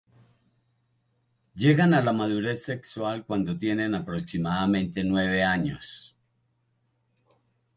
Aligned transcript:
Llegan 1.63 1.93
a 1.97 1.99
la 2.05 2.11
madurez 2.21 2.63
sexual 2.63 3.23
cuando 3.23 3.55
tienen 3.59 3.93
aproximadamente 3.93 5.03
nueve 5.03 5.43
años. 5.43 6.15